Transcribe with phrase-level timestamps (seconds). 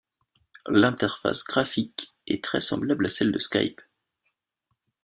[0.67, 3.79] L'interface graphique est très semblable à celle de Skype.